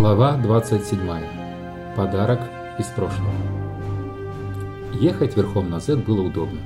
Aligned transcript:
Глава 0.00 0.38
27. 0.38 0.98
Подарок 1.94 2.40
из 2.78 2.86
прошлого. 2.86 3.34
Ехать 4.98 5.36
верхом 5.36 5.68
на 5.68 5.78
Z 5.78 5.96
было 5.96 6.22
удобно. 6.22 6.58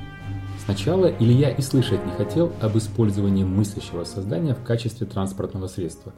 Сначала 0.65 1.07
Илья 1.07 1.51
и 1.51 1.61
слышать 1.61 2.07
не 2.07 2.12
хотел 2.12 2.53
об 2.61 2.79
использовании 2.79 3.43
мыслящего 3.43 4.04
создания 4.04 4.54
в 4.54 4.62
качестве 4.62 5.08
транспортного 5.08 5.67
средства. 5.67 6.12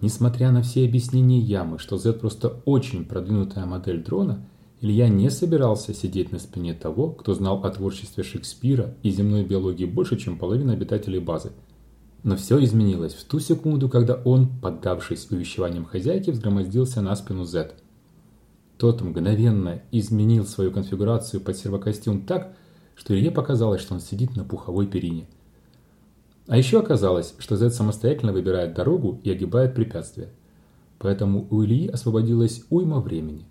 Несмотря 0.00 0.52
на 0.52 0.62
все 0.62 0.86
объяснения 0.86 1.38
Ямы, 1.38 1.78
что 1.78 1.98
Z 1.98 2.14
просто 2.14 2.62
очень 2.64 3.04
продвинутая 3.04 3.66
модель 3.66 4.02
дрона, 4.02 4.48
Илья 4.80 5.08
не 5.08 5.28
собирался 5.28 5.92
сидеть 5.92 6.32
на 6.32 6.38
спине 6.38 6.72
того, 6.72 7.10
кто 7.10 7.34
знал 7.34 7.62
о 7.62 7.70
творчестве 7.70 8.24
Шекспира 8.24 8.94
и 9.02 9.10
земной 9.10 9.44
биологии 9.44 9.84
больше, 9.84 10.16
чем 10.16 10.38
половина 10.38 10.72
обитателей 10.72 11.18
базы– 11.18 11.52
но 12.24 12.36
все 12.36 12.62
изменилось 12.64 13.12
в 13.12 13.24
ту 13.24 13.38
секунду, 13.38 13.88
когда 13.88 14.14
он, 14.24 14.48
поддавшись 14.48 15.30
увещеваниям 15.30 15.84
хозяйки, 15.84 16.30
взгромоздился 16.30 17.02
на 17.02 17.14
спину 17.14 17.44
Z. 17.44 17.74
Тот 18.78 19.02
мгновенно 19.02 19.82
изменил 19.92 20.46
свою 20.46 20.72
конфигурацию 20.72 21.42
под 21.42 21.56
сервокостюм 21.56 22.22
так, 22.22 22.56
что 22.96 23.14
Илье 23.14 23.30
показалось, 23.30 23.82
что 23.82 23.94
он 23.94 24.00
сидит 24.00 24.36
на 24.36 24.44
пуховой 24.44 24.86
перине. 24.86 25.28
А 26.48 26.56
еще 26.56 26.80
оказалось, 26.80 27.34
что 27.38 27.56
Z 27.56 27.70
самостоятельно 27.70 28.32
выбирает 28.32 28.74
дорогу 28.74 29.20
и 29.22 29.30
огибает 29.30 29.74
препятствия. 29.74 30.30
Поэтому 30.98 31.46
у 31.50 31.62
Ильи 31.62 31.88
освободилась 31.88 32.64
уйма 32.70 33.00
времени, 33.00 33.44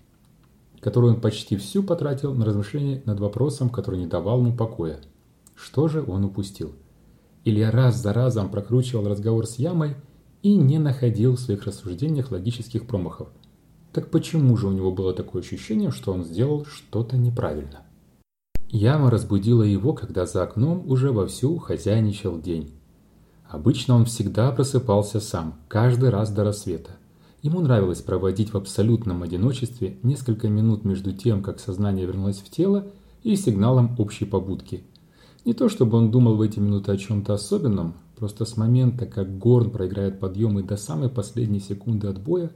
которую 0.80 1.13
он 1.13 1.21
почти 1.21 1.58
всю 1.58 1.84
потратил 1.84 2.34
на 2.34 2.44
размышления 2.44 3.04
над 3.05 3.20
вопросом, 3.20 3.70
который 3.70 3.99
не 3.99 4.08
давал 4.08 4.40
ему 4.40 4.55
покоя. 4.58 4.99
Что 5.55 5.88
же 5.88 6.04
он 6.04 6.26
упустил? 6.26 6.74
Илья 7.46 7.72
раз 7.72 8.02
за 8.02 8.14
разом 8.14 8.49
прокручивал 8.49 9.08
разговор 9.08 9.46
с 9.46 9.55
Ямой 9.58 9.96
и 10.44 10.55
не 10.55 10.80
находил 10.80 11.36
в 11.36 11.40
своих 11.40 11.66
рассуждениях 11.66 12.32
логических 12.32 12.88
промахов. 12.88 13.27
Так 13.91 14.12
почему 14.12 14.55
же 14.55 14.68
у 14.68 14.72
него 14.72 14.91
было 14.91 15.13
такое 15.13 15.41
ощущение, 15.41 15.91
что 15.91 16.13
он 16.13 16.24
сделал 16.24 16.66
что-то 16.66 17.18
неправильно? 17.18 17.82
Яма 18.70 19.12
разбудила 19.12 19.62
его, 19.62 19.94
когда 19.94 20.26
за 20.26 20.41
окном 20.41 20.90
уже 20.90 21.12
вовсю 21.12 21.58
хозяйничал 21.58 22.40
день. 22.40 22.72
Обычно 23.48 23.96
он 23.96 24.05
всегда 24.05 24.52
просыпался 24.52 25.20
сам, 25.20 25.60
каждый 25.68 26.10
раз 26.10 26.32
до 26.32 26.44
рассвета. 26.44 26.91
Ему 27.41 27.60
нравилось 27.60 28.02
проводить 28.02 28.54
в 28.54 28.57
абсолютном 28.57 29.22
одиночестве 29.22 29.98
несколько 30.02 30.48
минут 30.48 30.85
между 30.85 31.12
тем, 31.12 31.44
как 31.44 31.60
сознание 31.60 32.05
вернулось 32.05 32.38
в 32.38 32.50
тело, 32.50 32.88
и 33.22 33.35
сигналом 33.35 33.96
общей 34.00 34.26
побудки– 34.26 34.85
не 35.46 35.54
то 35.54 35.70
чтобы 35.70 35.98
он 35.98 36.12
думал 36.12 36.36
в 36.36 36.41
эти 36.41 36.60
минуты 36.60 36.91
о 36.91 36.98
чем-то 36.98 37.34
особенном, 37.34 37.96
просто 38.16 38.46
с 38.46 38.55
момента, 38.58 39.05
как 39.05 39.38
Горн 39.38 39.70
проиграет 39.70 40.20
подъемы 40.20 40.63
до 40.63 40.77
самой 40.77 41.10
последней 41.10 41.60
секунды 41.60 42.08
отбоя, 42.08 42.52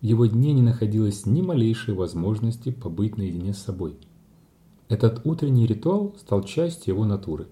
в 0.00 0.04
его 0.04 0.26
дне 0.26 0.52
не 0.52 0.62
находилось 0.62 1.26
ни 1.26 1.40
малейшей 1.40 1.94
возможности 1.94 2.70
побыть 2.70 3.16
наедине 3.16 3.54
с 3.54 3.58
собой. 3.58 3.96
Этот 4.88 5.22
утренний 5.24 5.66
ритуал 5.66 6.14
стал 6.18 6.42
частью 6.42 6.94
его 6.94 7.04
натуры. 7.04 7.46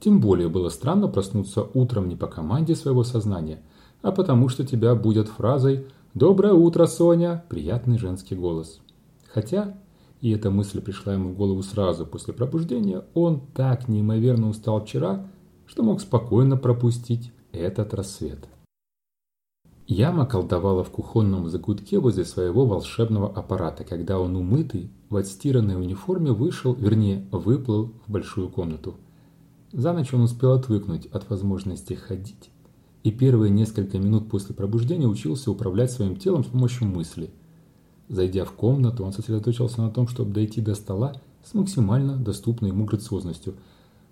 Тем 0.00 0.20
более 0.20 0.48
было 0.48 0.68
странно 0.68 1.08
проснуться 1.08 1.66
утром 1.74 2.08
не 2.08 2.16
по 2.16 2.26
команде 2.26 2.74
своего 2.74 3.04
сознания, 3.04 3.60
а 4.02 4.12
потому 4.12 4.48
что 4.48 4.66
тебя 4.66 4.94
будет 4.94 5.28
фразой 5.28 5.86
«Доброе 6.14 6.54
утро, 6.54 6.86
Соня!» 6.86 7.44
приятный 7.48 7.98
женский 7.98 8.34
голос. 8.34 8.80
Хотя 9.28 9.76
и 10.20 10.30
эта 10.30 10.50
мысль 10.50 10.80
пришла 10.80 11.14
ему 11.14 11.30
в 11.30 11.36
голову 11.36 11.62
сразу 11.62 12.06
после 12.06 12.32
пробуждения, 12.32 13.04
он 13.14 13.40
так 13.54 13.88
неимоверно 13.88 14.48
устал 14.48 14.84
вчера, 14.84 15.28
что 15.66 15.82
мог 15.82 16.00
спокойно 16.00 16.56
пропустить 16.56 17.32
этот 17.52 17.94
рассвет. 17.94 18.48
Яма 19.86 20.26
колдовала 20.26 20.82
в 20.82 20.90
кухонном 20.90 21.48
закутке 21.48 22.00
возле 22.00 22.24
своего 22.24 22.66
волшебного 22.66 23.32
аппарата, 23.32 23.84
когда 23.84 24.18
он 24.18 24.34
умытый, 24.34 24.90
в 25.10 25.16
отстиранной 25.16 25.76
униформе 25.76 26.32
вышел, 26.32 26.74
вернее, 26.74 27.24
выплыл 27.30 27.92
в 28.06 28.10
большую 28.10 28.48
комнату. 28.48 28.96
За 29.72 29.92
ночь 29.92 30.12
он 30.12 30.22
успел 30.22 30.52
отвыкнуть 30.52 31.06
от 31.06 31.30
возможности 31.30 31.94
ходить, 31.94 32.50
и 33.04 33.12
первые 33.12 33.50
несколько 33.50 33.98
минут 33.98 34.28
после 34.28 34.56
пробуждения 34.56 35.06
учился 35.06 35.52
управлять 35.52 35.92
своим 35.92 36.16
телом 36.16 36.42
с 36.42 36.48
помощью 36.48 36.88
мысли– 36.88 37.30
Зайдя 38.08 38.44
в 38.44 38.52
комнату, 38.52 39.04
он 39.04 39.12
сосредоточился 39.12 39.80
на 39.80 39.90
том, 39.90 40.06
чтобы 40.06 40.32
дойти 40.32 40.60
до 40.60 40.74
стола 40.74 41.14
с 41.44 41.54
максимально 41.54 42.16
доступной 42.16 42.70
ему 42.70 42.84
грациозностью. 42.84 43.54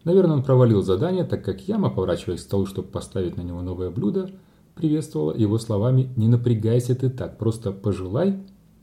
Наверное, 0.02 0.36
он 0.36 0.42
провалил 0.42 0.82
задание, 0.82 1.24
так 1.24 1.44
как 1.44 1.66
яма, 1.68 1.90
поворачиваясь 1.90 2.40
к 2.40 2.44
столу, 2.44 2.66
чтобы 2.66 2.88
поставить 2.88 3.36
на 3.36 3.42
него 3.42 3.62
новое 3.62 3.90
блюдо, 3.90 4.30
приветствовала 4.74 5.34
его 5.34 5.58
словами 5.58 6.12
«Не 6.16 6.28
напрягайся 6.28 6.94
ты 6.94 7.08
так, 7.08 7.38
просто 7.38 7.72
пожелай, 7.72 8.38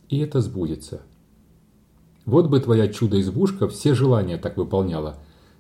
и 0.10 0.20
это 0.20 0.40
сбудется». 0.42 1.02
«Вот 2.26 2.48
бы 2.48 2.60
твоя 2.60 2.88
чудо-избушка 2.88 3.68
все 3.68 3.94
желания 3.94 4.38
так 4.38 4.58
выполняла», 4.58 5.18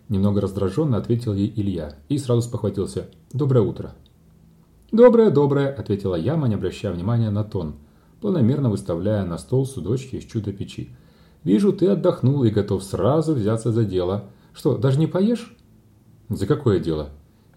Немного 0.09 0.41
раздраженно 0.41 0.97
ответил 0.97 1.33
ей 1.33 1.53
Илья 1.55 1.95
и 2.09 2.17
сразу 2.17 2.41
спохватился. 2.41 3.07
«Доброе 3.31 3.61
утро». 3.61 3.95
«Доброе, 4.91 5.29
доброе»,– 5.29 5.73
ответила 5.77 6.15
яма, 6.15 6.49
не 6.49 6.55
обращая 6.55 6.91
внимания 6.91 7.29
на 7.29 7.45
тон– 7.45 7.75
планомерно 8.21 8.69
выставляя 8.69 9.25
на 9.25 9.37
стол 9.37 9.65
судочки 9.65 10.15
из 10.15 10.23
чудо-печи. 10.25 10.95
«Вижу, 11.43 11.73
ты 11.73 11.87
отдохнул 11.87 12.43
и 12.43 12.51
готов 12.51 12.83
сразу 12.83 13.33
взяться 13.33 13.71
за 13.71 13.83
дело. 13.83 14.29
Что, 14.53 14.77
даже 14.77 14.99
не 14.99 15.07
поешь?» 15.07 15.57
«За 16.29 16.45
какое 16.45 16.79
дело?» 16.79 17.09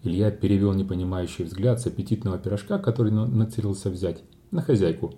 Илья 0.03 0.31
перевел 0.31 0.73
непонимающий 0.73 1.45
взгляд 1.45 1.81
с 1.81 1.87
аппетитного 1.87 2.39
пирожка, 2.39 2.79
который 2.79 3.13
нацелился 3.13 3.91
взять, 3.91 4.23
на 4.51 4.63
хозяйку. 4.63 5.15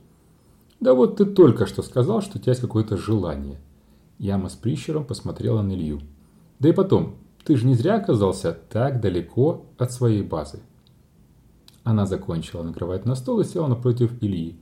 «Да 0.81 0.95
вот 0.95 1.17
ты 1.17 1.25
только 1.25 1.67
что 1.67 1.83
сказал, 1.83 2.21
что 2.23 2.39
у 2.39 2.41
тебя 2.41 2.53
есть 2.53 2.61
какое-то 2.61 2.97
желание». 2.97 3.59
Яма 4.19 4.49
с 4.49 4.55
прищером 4.55 5.05
посмотрела 5.05 5.63
на 5.63 5.73
Илью. 5.73 6.01
«Да 6.59 6.69
и 6.69 6.73
потом, 6.73 7.17
ты 7.45 7.57
же 7.57 7.67
не 7.67 7.75
зря 7.75 7.97
оказался 7.97 8.53
так 8.53 9.01
далеко 9.01 9.65
от 9.79 9.93
своей 9.93 10.23
базы». 10.23 10.61
Она 11.85 12.05
закончила 12.05 12.63
накрывать 12.65 13.05
на 13.05 13.15
стол 13.15 13.41
и 13.41 13.45
села 13.45 13.69
напротив 13.69 14.13
Ильи 14.21 14.59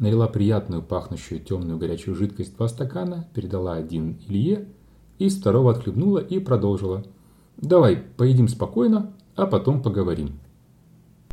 налила 0.00 0.26
приятную 0.26 0.82
пахнущую 0.82 1.40
темную 1.40 1.78
горячую 1.78 2.16
жидкость 2.16 2.54
в 2.54 2.56
два 2.56 2.66
стакана, 2.68 3.28
передала 3.34 3.74
один 3.74 4.18
Илье, 4.26 4.66
из 5.18 5.38
второго 5.38 5.70
отхлебнула 5.70 6.18
и 6.18 6.40
продолжила. 6.40 7.04
«Давай, 7.58 7.96
поедим 8.16 8.48
спокойно, 8.48 9.12
а 9.36 9.46
потом 9.46 9.82
поговорим». 9.82 10.40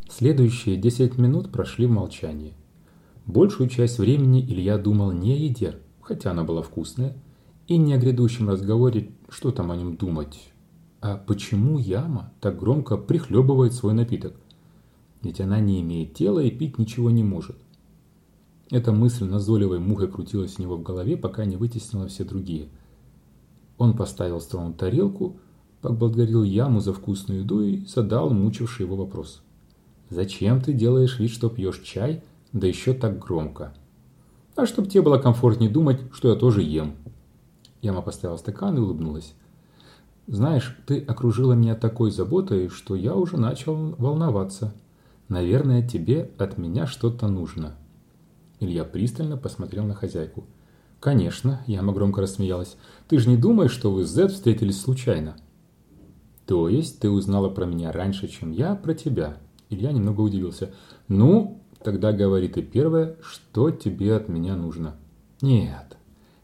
Следующие 0.10 0.76
10 0.76 1.18
минут 1.18 1.52
прошли 1.52 1.88
в 1.88 1.92
молчании. 1.92 2.54
Большую 3.26 3.70
часть 3.70 4.00
времени 4.00 4.42
Илья 4.42 4.78
думал 4.78 5.12
не 5.12 5.34
о 5.34 5.38
еде, 5.38 5.80
хотя 6.02 6.32
она 6.32 6.44
была 6.44 6.62
вкусная, 6.62 7.16
и 7.68 7.78
не 7.78 7.94
о 7.94 7.98
грядущем 7.98 8.50
разговоре, 8.50 9.12
что 9.30 9.52
там 9.52 9.72
о 9.72 9.78
нем 9.78 9.96
думать, 9.96 10.52
а 11.02 11.18
почему 11.18 11.78
яма 11.78 12.34
так 12.42 12.58
громко 12.60 12.98
прихлебывает 12.98 13.74
свой 13.74 13.94
напиток. 13.94 14.34
Ведь 15.22 15.40
она 15.42 15.60
не 15.60 15.82
имеет 15.82 16.14
тела 16.14 16.40
и 16.40 16.52
пить 16.52 16.78
ничего 16.78 17.10
не 17.10 17.24
может. 17.24 17.58
Эта 18.70 18.92
мысль 18.92 19.24
назойливой 19.24 19.80
мухой 19.80 20.10
крутилась 20.10 20.60
у 20.60 20.62
него 20.62 20.76
в 20.76 20.84
голове, 20.84 21.16
пока 21.16 21.46
не 21.46 21.56
вытеснила 21.56 22.08
все 22.08 22.26
другие. 22.26 22.68
Он 23.78 23.96
поставил 23.96 24.42
столом 24.42 24.74
тарелку, 24.74 25.38
поблагодарил 25.82 26.44
яму 26.44 26.82
за 26.82 26.92
вкусную 26.92 27.42
еду 27.42 27.62
и 27.62 27.86
задал 27.86 28.30
мучивший 28.30 28.86
его 28.86 28.98
вопрос. 28.98 29.42
«Зачем 30.10 30.62
ты 30.62 30.74
делаешь 30.74 31.20
вид, 31.20 31.32
что 31.32 31.50
пьешь 31.50 31.82
чай, 31.82 32.24
да 32.52 32.68
еще 32.68 32.94
так 32.94 33.20
громко?» 33.20 33.74
«А 34.56 34.66
чтоб 34.66 34.90
тебе 34.90 35.02
было 35.02 35.18
комфортнее 35.18 35.70
думать, 35.70 36.02
что 36.12 36.30
я 36.30 36.36
тоже 36.36 36.62
ем». 36.62 36.96
Яма 37.82 38.02
поставила 38.02 38.38
стакан 38.38 38.76
и 38.76 38.82
улыбнулась. 38.82 39.34
«Знаешь, 40.28 40.78
ты 40.88 41.00
окружила 41.00 41.54
меня 41.54 41.76
такой 41.76 42.12
заботой, 42.12 42.68
что 42.68 42.96
я 42.96 43.16
уже 43.16 43.38
начал 43.38 43.96
волноваться. 43.98 44.74
Наверное, 45.30 45.88
тебе 45.88 46.32
от 46.38 46.58
меня 46.58 46.86
что-то 46.86 47.30
нужно». 47.30 47.78
Илья 48.60 48.84
пристально 48.84 49.38
посмотрел 49.38 49.84
на 49.84 49.94
хозяйку. 49.94 50.46
«Конечно»,– 51.00 51.62
Яма 51.68 51.94
громко 51.94 52.22
рассмеялась. 52.22 52.76
«Ты 53.08 53.20
же 53.20 53.30
не 53.30 53.38
думаешь, 53.38 53.72
что 53.72 53.92
вы 53.92 54.04
с 54.04 54.14
Зет 54.14 54.32
встретились 54.32 54.82
случайно?» 54.82 55.38
«То 56.48 56.68
есть 56.70 57.00
ты 57.00 57.10
узнала 57.10 57.50
про 57.50 57.66
меня 57.66 57.92
раньше, 57.92 58.28
чем 58.28 58.52
я 58.52 58.74
про 58.76 58.96
тебя?» 58.96 59.38
Илья 59.70 59.92
немного 59.92 60.22
удивился. 60.22 60.74
«Ну, 61.08 61.62
тогда 61.84 62.14
говори 62.14 62.48
ты 62.48 62.64
первое, 62.64 63.18
что 63.22 63.70
тебе 63.70 64.16
от 64.16 64.28
меня 64.28 64.56
нужно?» 64.56 64.96
«Нет, 65.42 65.98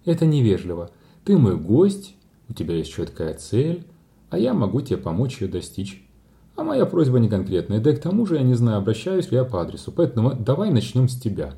это 0.05 0.27
невежливо. 0.27 0.91
Ты 1.23 1.37
мой 1.37 1.57
гость, 1.57 2.15
у 2.47 2.53
тебя 2.53 2.75
есть 2.75 2.91
четкая 2.91 3.33
цель, 3.33 3.87
а 4.29 4.37
я 4.37 4.53
могу 4.53 4.81
тебе 4.81 4.97
помочь 4.97 5.41
ее 5.41 5.47
достичь. 5.47 6.07
А 6.55 6.63
моя 6.63 6.85
просьба 6.85 7.17
не 7.17 7.29
конкретная, 7.29 7.79
да 7.79 7.91
и 7.91 7.95
к 7.95 8.01
тому 8.01 8.27
же 8.27 8.35
я 8.35 8.43
не 8.43 8.53
знаю, 8.53 8.77
обращаюсь 8.77 9.31
ли 9.31 9.37
я 9.37 9.45
по 9.45 9.61
адресу, 9.61 9.91
поэтому 9.91 10.35
давай 10.35 10.69
начнем 10.69 11.09
с 11.09 11.19
тебя». 11.19 11.55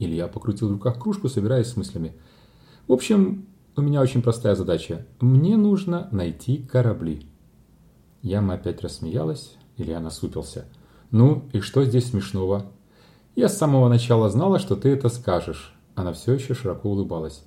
Илья 0.00 0.26
покрутил 0.26 0.68
в 0.68 0.72
руках 0.72 0.98
кружку, 0.98 1.28
собираясь 1.28 1.68
с 1.68 1.76
мыслями. 1.76 2.14
В 2.88 2.92
общем, 2.92 3.46
у 3.76 3.82
меня 3.82 4.00
очень 4.00 4.22
простая 4.22 4.56
задача. 4.56 5.06
Мне 5.20 5.56
нужно 5.56 6.08
найти 6.10 6.56
корабли. 6.58 7.26
Яма 8.22 8.54
опять 8.54 8.82
рассмеялась, 8.82 9.56
Илья 9.76 10.00
насупился. 10.00 10.64
Ну, 11.10 11.44
и 11.52 11.60
что 11.60 11.84
здесь 11.84 12.10
смешного? 12.10 12.66
Я 13.36 13.48
с 13.48 13.58
самого 13.58 13.88
начала 13.88 14.28
знала, 14.30 14.58
что 14.58 14.74
ты 14.74 14.88
это 14.88 15.08
скажешь. 15.08 15.74
Она 15.94 16.12
все 16.12 16.32
еще 16.32 16.54
широко 16.54 16.90
улыбалась. 16.90 17.44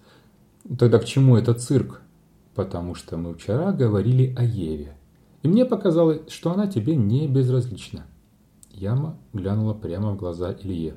Тогда 0.77 0.99
к 0.99 1.05
чему 1.05 1.35
этот 1.35 1.59
цирк? 1.59 2.01
Потому 2.55 2.93
что 2.93 3.17
мы 3.17 3.33
вчера 3.33 3.71
говорили 3.71 4.33
о 4.37 4.43
Еве. 4.43 4.95
И 5.41 5.47
мне 5.47 5.65
показалось, 5.65 6.21
что 6.29 6.51
она 6.51 6.67
тебе 6.67 6.95
не 6.95 7.27
безразлична. 7.27 8.05
Яма 8.69 9.17
глянула 9.33 9.73
прямо 9.73 10.11
в 10.11 10.17
глаза 10.17 10.55
Илье. 10.61 10.95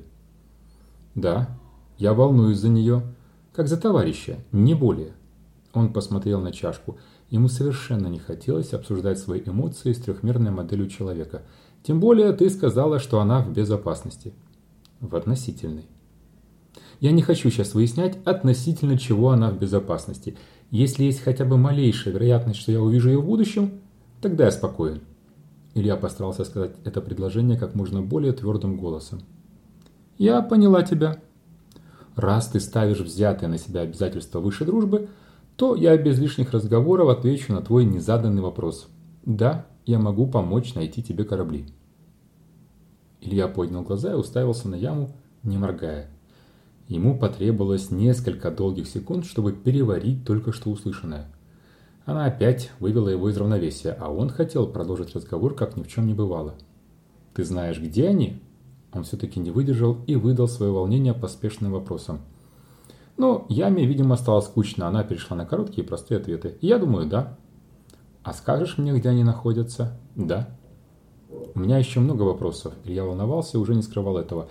Да, 1.17 1.49
я 1.97 2.13
волнуюсь 2.13 2.59
за 2.59 2.69
нее, 2.69 3.01
как 3.51 3.67
за 3.67 3.75
товарища, 3.75 4.37
не 4.51 4.75
более. 4.75 5.13
Он 5.73 5.91
посмотрел 5.91 6.39
на 6.39 6.51
чашку. 6.51 6.99
Ему 7.31 7.47
совершенно 7.47 8.05
не 8.05 8.19
хотелось 8.19 8.71
обсуждать 8.71 9.17
свои 9.17 9.41
эмоции 9.43 9.93
с 9.93 9.97
трехмерной 9.97 10.51
моделью 10.51 10.87
человека. 10.87 11.41
Тем 11.81 11.99
более 11.99 12.33
ты 12.33 12.51
сказала, 12.51 12.99
что 12.99 13.19
она 13.19 13.41
в 13.41 13.51
безопасности. 13.51 14.31
В 14.99 15.15
относительной. 15.15 15.87
Я 16.99 17.11
не 17.11 17.23
хочу 17.23 17.49
сейчас 17.49 17.73
выяснять, 17.73 18.19
относительно 18.23 18.95
чего 18.95 19.31
она 19.31 19.49
в 19.49 19.57
безопасности. 19.57 20.37
Если 20.69 21.05
есть 21.05 21.21
хотя 21.21 21.45
бы 21.45 21.57
малейшая 21.57 22.13
вероятность, 22.13 22.59
что 22.59 22.71
я 22.71 22.79
увижу 22.79 23.09
ее 23.09 23.19
в 23.19 23.25
будущем, 23.25 23.81
тогда 24.21 24.45
я 24.45 24.51
спокоен. 24.51 25.01
Илья 25.73 25.95
постарался 25.95 26.45
сказать 26.45 26.75
это 26.85 27.01
предложение 27.01 27.57
как 27.57 27.73
можно 27.73 28.03
более 28.03 28.33
твердым 28.33 28.77
голосом. 28.77 29.21
«Я 30.17 30.41
поняла 30.41 30.83
тебя. 30.83 31.21
Раз 32.15 32.47
ты 32.47 32.59
ставишь 32.59 32.99
взятые 32.99 33.49
на 33.49 33.57
себя 33.57 33.81
обязательства 33.81 34.39
выше 34.39 34.65
дружбы, 34.65 35.09
то 35.55 35.75
я 35.75 35.95
без 35.97 36.17
лишних 36.19 36.51
разговоров 36.51 37.09
отвечу 37.09 37.53
на 37.53 37.61
твой 37.61 37.85
незаданный 37.85 38.41
вопрос. 38.41 38.87
Да, 39.25 39.67
я 39.85 39.99
могу 39.99 40.27
помочь 40.27 40.73
найти 40.73 41.03
тебе 41.03 41.23
корабли». 41.23 41.65
Илья 43.21 43.47
поднял 43.47 43.83
глаза 43.83 44.11
и 44.11 44.15
уставился 44.15 44.67
на 44.67 44.75
яму, 44.75 45.11
не 45.43 45.57
моргая. 45.57 46.09
Ему 46.87 47.17
потребовалось 47.17 47.91
несколько 47.91 48.49
долгих 48.49 48.87
секунд, 48.87 49.25
чтобы 49.25 49.51
переварить 49.51 50.25
только 50.25 50.53
что 50.53 50.69
услышанное. 50.69 51.27
Она 52.05 52.25
опять 52.25 52.71
вывела 52.79 53.09
его 53.09 53.29
из 53.29 53.35
равновесия, 53.35 53.97
а 53.99 54.09
он 54.09 54.29
хотел 54.29 54.67
продолжить 54.67 55.13
разговор, 55.13 55.53
как 55.53 55.75
ни 55.75 55.83
в 55.83 55.89
чем 55.89 56.07
не 56.07 56.13
бывало. 56.13 56.55
«Ты 57.33 57.43
знаешь, 57.43 57.79
где 57.79 58.07
они?» 58.07 58.41
Он 58.97 59.03
все-таки 59.03 59.39
не 59.39 59.51
выдержал 59.51 59.97
и 60.07 60.15
выдал 60.15 60.47
свое 60.47 60.71
волнение 60.71 61.13
поспешным 61.13 61.71
вопросом. 61.71 62.19
Ну, 63.15 63.45
Яме, 63.49 63.85
видимо, 63.85 64.15
стало 64.15 64.41
скучно, 64.41 64.87
она 64.87 65.03
перешла 65.03 65.37
на 65.37 65.45
короткие 65.45 65.83
и 65.83 65.87
простые 65.87 66.19
ответы. 66.19 66.57
Я 66.61 66.77
думаю, 66.77 67.07
да. 67.07 67.37
А 68.23 68.33
скажешь 68.33 68.77
мне, 68.77 68.93
где 68.93 69.09
они 69.09 69.23
находятся? 69.23 69.99
Да. 70.15 70.49
У 71.29 71.59
меня 71.59 71.77
еще 71.77 71.99
много 71.99 72.23
вопросов. 72.23 72.73
Илья 72.83 73.03
волновался 73.03 73.57
и 73.57 73.59
уже 73.59 73.75
не 73.75 73.81
скрывал 73.81 74.17
этого. 74.17 74.49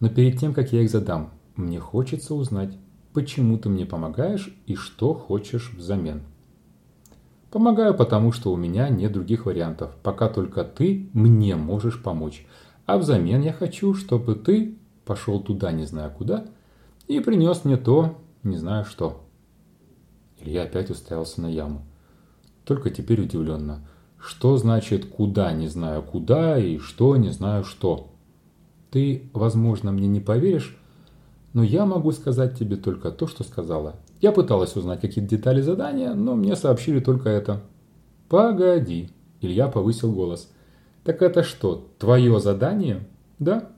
Но 0.00 0.08
перед 0.08 0.38
тем, 0.38 0.54
как 0.54 0.72
я 0.72 0.82
их 0.82 0.90
задам, 0.90 1.30
мне 1.56 1.80
хочется 1.80 2.34
узнать, 2.34 2.76
почему 3.12 3.58
ты 3.58 3.68
мне 3.68 3.84
помогаешь 3.84 4.56
и 4.66 4.74
что 4.76 5.14
хочешь 5.14 5.72
взамен. 5.76 6.22
Помогаю, 7.50 7.94
потому 7.94 8.30
что 8.30 8.52
у 8.52 8.56
меня 8.56 8.88
нет 8.88 9.12
других 9.12 9.46
вариантов, 9.46 9.96
пока 10.02 10.28
только 10.28 10.64
ты 10.64 11.08
мне 11.12 11.56
можешь 11.56 12.02
помочь. 12.02 12.46
А 12.88 12.96
взамен 12.96 13.42
я 13.42 13.52
хочу, 13.52 13.92
чтобы 13.92 14.34
ты 14.34 14.78
пошел 15.04 15.40
туда 15.40 15.72
не 15.72 15.84
знаю 15.84 16.10
куда 16.10 16.46
и 17.06 17.20
принес 17.20 17.66
мне 17.66 17.76
то, 17.76 18.16
не 18.42 18.56
знаю 18.56 18.86
что. 18.86 19.26
Илья 20.40 20.62
опять 20.62 20.88
уставился 20.88 21.42
на 21.42 21.48
яму. 21.48 21.82
Только 22.64 22.88
теперь 22.88 23.20
удивленно. 23.20 23.86
Что 24.18 24.56
значит 24.56 25.04
«куда 25.04 25.52
не 25.52 25.68
знаю 25.68 26.02
куда» 26.02 26.58
и 26.58 26.78
«что 26.78 27.14
не 27.18 27.28
знаю 27.28 27.62
что»? 27.62 28.08
Ты, 28.90 29.28
возможно, 29.34 29.92
мне 29.92 30.08
не 30.08 30.20
поверишь, 30.20 30.74
но 31.52 31.62
я 31.62 31.84
могу 31.84 32.10
сказать 32.12 32.58
тебе 32.58 32.76
только 32.76 33.10
то, 33.10 33.26
что 33.26 33.44
сказала. 33.44 33.96
Я 34.22 34.32
пыталась 34.32 34.76
узнать 34.76 35.02
какие-то 35.02 35.28
детали 35.28 35.60
задания, 35.60 36.14
но 36.14 36.36
мне 36.36 36.56
сообщили 36.56 37.00
только 37.00 37.28
это. 37.28 37.60
Погоди. 38.30 39.10
Илья 39.42 39.68
повысил 39.68 40.10
голос. 40.10 40.48
Так 41.08 41.22
это 41.22 41.42
что, 41.42 41.88
твое 41.98 42.38
задание? 42.38 43.08
Да. 43.38 43.70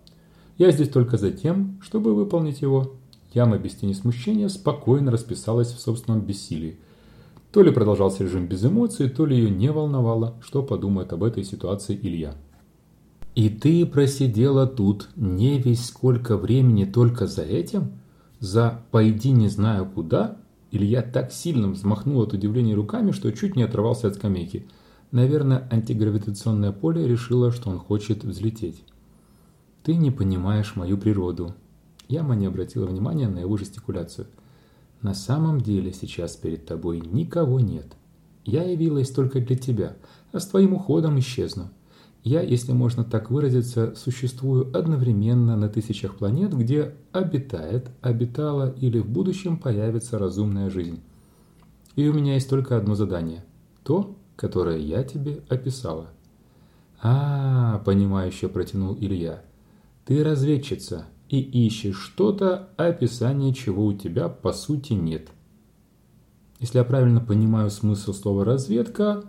Я 0.59 0.73
здесь 0.73 0.88
только 0.88 1.17
за 1.17 1.31
тем, 1.31 1.79
чтобы 1.81 2.12
выполнить 2.12 2.61
его. 2.61 2.94
Яма 3.32 3.56
без 3.56 3.77
тени 3.77 3.93
смущения 3.93 4.49
спокойно 4.49 5.12
расписалась 5.12 5.71
в 5.73 5.79
собственном 5.79 6.23
бессилии. 6.23 6.81
То 7.53 7.62
ли 7.62 7.71
продолжался 7.71 8.25
режим 8.25 8.49
без 8.49 8.65
эмоций, 8.65 9.09
то 9.09 9.27
ли 9.27 9.37
ее 9.37 9.49
не 9.49 9.71
волновало, 9.71 10.35
что 10.41 10.65
подумает 10.65 11.12
об 11.12 11.23
этой 11.23 11.44
ситуации 11.44 11.97
Илья. 12.03 12.35
И 13.37 13.49
ты 13.49 13.87
просидела 13.87 14.67
тут 14.67 15.09
не 15.15 15.61
весь 15.61 15.87
сколько 15.87 16.37
времени 16.37 16.85
только 16.85 17.29
за 17.29 17.43
этим? 17.43 17.93
За 18.41 18.83
«пойди 18.91 19.31
не 19.31 19.47
знаю 19.47 19.87
куда»? 19.87 20.37
Илья 20.73 21.00
так 21.00 21.31
сильно 21.31 21.69
взмахнул 21.69 22.23
от 22.23 22.33
удивления 22.33 22.75
руками, 22.75 23.12
что 23.12 23.31
чуть 23.31 23.55
не 23.55 23.62
оторвался 23.62 24.09
от 24.09 24.17
скамейки. 24.17 24.67
Наверное, 25.12 25.67
антигравитационное 25.71 26.71
поле 26.71 27.07
решило, 27.07 27.51
что 27.51 27.71
он 27.71 27.79
хочет 27.79 28.25
взлететь. 28.25 28.85
«Ты 29.83 29.97
не 29.97 30.11
понимаешь 30.11 30.77
мою 30.77 30.99
природу». 30.99 31.55
Яма 32.09 32.37
не 32.37 32.47
обратила 32.47 32.87
внимания 32.87 33.29
на 33.29 33.39
его 33.39 33.57
жестикуляцию. 33.57 34.27
«На 35.03 35.15
самом 35.15 35.61
деле 35.61 35.93
сейчас 35.93 36.37
перед 36.37 36.67
тобой 36.67 37.01
никого 37.01 37.59
нет. 37.59 37.87
Я 38.45 38.65
явилась 38.65 39.11
только 39.11 39.41
для 39.41 39.57
тебя, 39.57 39.97
а 40.33 40.39
с 40.39 40.47
твоим 40.47 40.75
уходом 40.75 41.19
исчезну. 41.19 41.71
Я, 42.23 42.43
если 42.43 42.73
можно 42.73 43.03
так 43.03 43.31
выразиться, 43.31 43.95
существую 43.97 44.77
одновременно 44.77 45.57
на 45.57 45.69
тысячах 45.69 46.17
планет, 46.17 46.55
где 46.55 46.95
обитает, 47.12 47.89
обитала 48.03 48.75
или 48.79 48.99
в 48.99 49.09
будущем 49.09 49.57
появится 49.57 50.19
разумная 50.19 50.69
жизнь. 50.69 51.01
И 51.97 52.07
у 52.09 52.12
меня 52.12 52.35
есть 52.35 52.49
только 52.49 52.77
одно 52.77 52.95
задание. 52.95 53.45
То, 53.83 54.17
которое 54.41 54.79
я 54.79 55.05
тебе 55.05 55.43
описала. 55.51 56.07
А, 57.03 57.77
-а, 57.77 57.79
-а 57.79 57.85
понимающе 57.85 58.49
протянул 58.49 58.97
Илья. 58.99 59.43
Ты 60.07 60.25
разведчица 60.25 61.05
и 61.29 61.41
ищешь 61.41 61.99
что-то, 61.99 62.71
описание 62.79 63.53
чего 63.53 63.85
у 63.85 63.93
тебя 63.93 64.31
по 64.31 64.55
сути 64.55 64.95
нет. 64.95 65.29
Если 66.59 66.79
я 66.79 66.85
правильно 66.85 67.21
понимаю 67.21 67.71
смысл 67.71 68.15
слова 68.15 68.45
«разведка», 68.45 69.25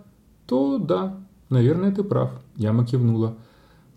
то 0.46 0.78
да, 0.78 1.22
Наверное, 1.52 1.92
ты 1.92 2.02
прав. 2.02 2.30
Яма 2.56 2.86
кивнула. 2.86 3.36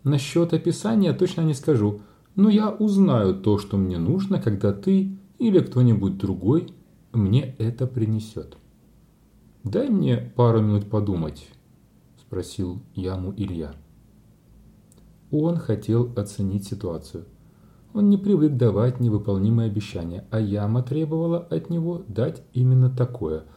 Насчет 0.03 0.53
описания 0.53 1.13
точно 1.13 1.39
не 1.43 1.53
скажу, 1.53 2.01
но 2.35 2.49
я 2.49 2.69
узнаю 2.69 3.33
то, 3.33 3.59
что 3.59 3.77
мне 3.77 3.97
нужно, 3.97 4.41
когда 4.41 4.73
ты 4.73 5.17
или 5.39 5.59
кто-нибудь 5.59 6.17
другой 6.17 6.73
мне 7.13 7.55
это 7.57 7.87
принесет. 7.87 8.57
«Дай 9.65 9.89
мне 9.89 10.31
пару 10.37 10.61
минут 10.61 10.89
подумать»,– 10.89 11.49
спросил 12.21 12.81
Яму 12.93 13.33
Илья. 13.35 13.73
Он 15.31 15.57
хотел 15.57 16.13
оценить 16.15 16.65
ситуацию. 16.65 17.25
Он 17.93 18.09
не 18.09 18.17
привык 18.17 18.55
давать 18.55 19.01
невыполнимые 19.01 19.67
обещания, 19.69 20.23
а 20.31 20.39
Яма 20.39 20.81
требовала 20.83 21.39
от 21.39 21.69
него 21.69 22.03
дать 22.07 22.41
именно 22.53 22.89
такое– 22.89 23.43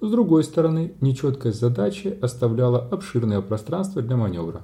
с 0.00 0.08
другой 0.08 0.44
стороны, 0.44 0.94
нечеткость 1.00 1.58
задачи 1.58 2.16
оставляла 2.22 2.78
обширное 2.78 3.40
пространство 3.40 4.00
для 4.00 4.16
маневра. 4.16 4.62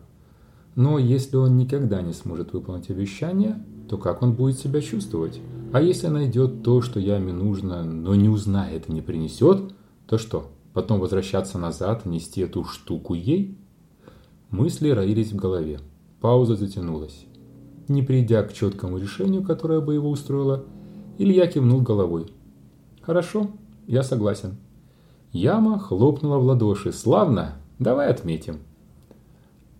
Но 0.76 0.96
если 0.96 1.36
он 1.36 1.56
никогда 1.56 2.02
не 2.02 2.12
сможет 2.12 2.52
выполнить 2.52 2.88
обещание, 2.88 3.60
то 3.88 3.98
как 3.98 4.22
он 4.22 4.34
будет 4.34 4.60
себя 4.60 4.80
чувствовать? 4.80 5.40
А 5.72 5.80
если 5.80 6.06
найдет 6.06 6.62
то, 6.62 6.82
что 6.82 7.00
яме 7.00 7.32
нужно, 7.32 7.82
но 7.82 8.14
не 8.14 8.28
узнает 8.28 8.88
и 8.88 8.92
не 8.92 9.02
принесет, 9.02 9.74
то 10.06 10.18
что, 10.18 10.52
потом 10.75 11.00
возвращаться 11.00 11.57
назад 11.57 12.02
и 12.04 12.11
нести 12.11 12.43
эту 12.43 12.64
штуку 12.64 13.14
ей? 13.14 13.57
Мысли 14.50 14.90
роились 14.90 15.33
в 15.33 15.37
голове. 15.37 15.81
Пауза 16.21 16.57
затянулась. 16.57 17.25
Не 17.88 18.02
придя 18.02 18.43
к 18.43 18.52
четкому 18.52 18.99
решению, 18.99 19.43
которое 19.43 19.81
бы 19.81 19.95
его 19.95 20.11
устроило, 20.11 20.64
Илья 21.16 21.47
кивнул 21.47 21.81
головой. 21.81 22.26
«Хорошо, 23.00 23.50
я 23.87 24.02
согласен». 24.02 24.57
Яма 25.33 25.78
хлопнула 25.78 26.38
в 26.38 26.45
ладоши. 26.45 26.93
«Славно! 26.93 27.57
Давай 27.78 28.09
отметим!» 28.09 28.61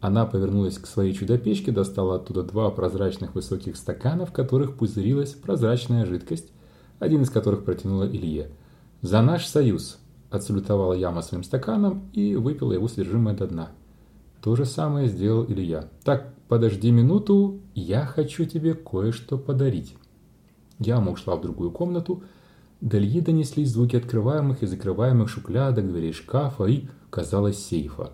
Она 0.01 0.27
повернулась 0.27 0.79
к 0.79 0.87
своей 0.87 1.15
чудо-печке, 1.15 1.73
достала 1.73 2.17
оттуда 2.17 2.43
два 2.43 2.71
прозрачных 2.71 3.35
высоких 3.35 3.77
стакана, 3.77 4.27
в 4.27 4.33
которых 4.33 4.77
пузырилась 4.77 5.33
прозрачная 5.33 6.05
жидкость, 6.05 6.53
один 6.99 7.23
из 7.23 7.31
которых 7.31 7.65
протянула 7.65 8.05
Илье. 8.05 8.51
«За 9.01 9.23
наш 9.23 9.47
союз!»– 9.47 9.99
отсалютовала 10.35 10.95
Яма 10.95 11.23
своим 11.23 11.45
стаканом 11.45 12.09
и 12.13 12.35
выпила 12.37 12.73
его 12.73 12.89
содержимое 12.89 13.35
до 13.35 13.47
дна. 13.47 13.69
То 14.43 14.57
же 14.57 14.65
самое 14.65 15.09
сделал 15.09 15.45
Илья. 15.45 15.89
«Так, 16.05 16.35
подожди 16.49 16.91
минуту, 16.91 17.61
я 17.75 18.05
хочу 18.05 18.45
тебе 18.45 18.75
кое-что 18.75 19.39
подарить». 19.39 19.97
Яма 20.79 21.13
ушла 21.13 21.37
в 21.37 21.43
другую 21.43 21.71
комнату, 21.71 22.23
до 22.81 22.99
Ильи 22.99 23.21
донеслись 23.21 23.71
звуки 23.71 23.97
открываемых 23.97 24.63
и 24.63 24.67
закрываемых 24.67 25.31
шухлядок, 25.31 25.89
дверей 25.89 26.13
шкафа 26.13 26.65
и, 26.67 26.85
казалось, 27.09 27.65
сейфа. 27.65 28.13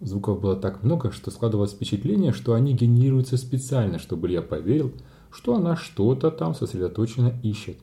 Звуков 0.00 0.40
было 0.40 0.56
так 0.56 0.82
много, 0.82 1.12
что 1.12 1.30
складывалось 1.30 1.72
впечатление, 1.72 2.32
что 2.32 2.54
они 2.54 2.74
генерируются 2.74 3.36
специально, 3.36 3.98
чтобы 3.98 4.26
Илья 4.26 4.42
поверил, 4.42 4.92
что 5.30 5.54
она 5.54 5.76
что-то 5.76 6.30
там 6.30 6.54
сосредоточенно 6.54 7.32
ищет. 7.42 7.78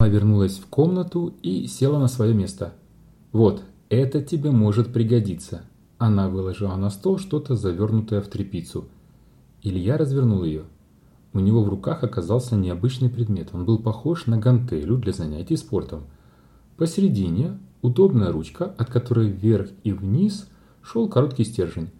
Она 0.00 0.08
вернулась 0.08 0.56
в 0.56 0.66
комнату 0.66 1.34
и 1.42 1.66
села 1.66 1.98
на 1.98 2.08
свое 2.08 2.32
место. 2.32 2.72
«Вот, 3.32 3.62
это 3.90 4.22
тебе 4.22 4.50
может 4.50 4.94
пригодиться». 4.94 5.60
Она 5.98 6.30
выложила 6.30 6.74
на 6.76 6.88
стол 6.88 7.18
что-то 7.18 7.54
завернутое 7.54 8.22
в 8.22 8.28
тряпицу. 8.28 8.86
Илья 9.62 9.98
развернул 9.98 10.42
ее. 10.42 10.62
У 11.34 11.40
него 11.40 11.62
в 11.62 11.68
руках 11.68 12.02
оказался 12.02 12.56
необычный 12.56 13.10
предмет. 13.10 13.50
Он 13.52 13.66
был 13.66 13.78
похож 13.78 14.24
на 14.24 14.38
гантелю 14.38 14.96
для 14.96 15.12
занятий 15.12 15.58
спортом. 15.58 16.04
Посередине 16.78 17.58
удобная 17.82 18.32
ручка, 18.32 18.74
от 18.78 18.88
которой 18.88 19.28
вверх 19.28 19.68
и 19.84 19.92
вниз 19.92 20.48
шел 20.80 21.10
короткий 21.10 21.44
стержень. 21.44 21.90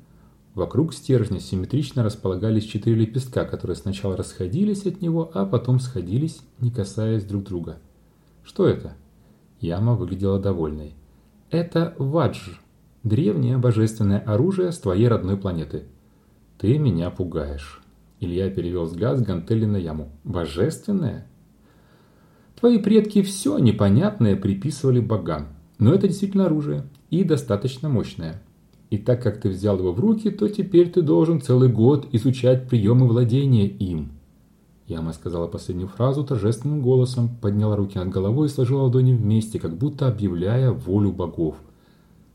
Вокруг 0.54 0.94
стержня 0.94 1.38
симметрично 1.38 2.02
располагались 2.02 2.64
четыре 2.64 3.02
лепестка, 3.02 3.44
которые 3.44 3.76
сначала 3.76 4.16
расходились 4.16 4.86
от 4.86 5.02
него, 5.02 5.30
а 5.34 5.44
потом 5.44 5.78
сходились, 5.80 6.40
не 6.60 6.70
касаясь 6.70 7.24
друг 7.24 7.44
друга. 7.44 7.76
Что 8.42 8.66
это? 8.66 8.96
Яма 9.60 9.94
выглядела 9.94 10.38
довольной. 10.38 10.94
Это 11.50 11.94
вадж, 11.98 12.50
древнее 13.02 13.58
божественное 13.58 14.20
оружие 14.20 14.72
с 14.72 14.78
твоей 14.78 15.08
родной 15.08 15.36
планеты. 15.36 15.84
Ты 16.58 16.78
меня 16.78 17.10
пугаешь. 17.10 17.82
Илья 18.20 18.50
перевел 18.50 18.86
с 18.86 18.92
гантели 18.92 19.64
на 19.64 19.76
яму. 19.76 20.10
Божественное? 20.24 21.26
Твои 22.58 22.78
предки 22.78 23.22
все 23.22 23.58
непонятное 23.58 24.36
приписывали 24.36 25.00
богам. 25.00 25.48
Но 25.78 25.94
это 25.94 26.08
действительно 26.08 26.46
оружие. 26.46 26.84
И 27.08 27.24
достаточно 27.24 27.88
мощное. 27.88 28.42
И 28.90 28.98
так 28.98 29.22
как 29.22 29.40
ты 29.40 29.48
взял 29.48 29.78
его 29.78 29.92
в 29.92 30.00
руки, 30.00 30.30
то 30.30 30.48
теперь 30.48 30.90
ты 30.90 31.00
должен 31.00 31.40
целый 31.40 31.70
год 31.70 32.08
изучать 32.12 32.68
приемы 32.68 33.06
владения 33.06 33.66
им. 33.66 34.12
Яма 34.90 35.12
сказала 35.12 35.46
последнюю 35.46 35.86
фразу 35.86 36.24
торжественным 36.24 36.82
голосом, 36.82 37.28
подняла 37.40 37.76
руки 37.76 37.96
над 37.96 38.08
головой 38.08 38.48
и 38.48 38.50
сложила 38.50 38.82
ладони 38.82 39.14
вместе, 39.14 39.60
как 39.60 39.76
будто 39.76 40.08
объявляя 40.08 40.72
волю 40.72 41.12
богов. 41.12 41.54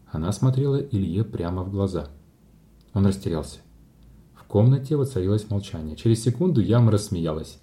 Она 0.09 0.31
смотрела 0.31 0.77
Илье 0.77 1.25
прямо 1.25 1.63
в 1.63 1.71
глаза. 1.71 2.07
Он 2.93 3.05
растерялся. 3.05 3.59
В 4.33 4.45
комнате 4.45 4.95
воцарилось 4.95 5.49
молчание. 5.49 5.97
Через 5.97 6.23
секунду 6.23 6.61
Яма 6.61 6.93
рассмеялась. 6.93 7.59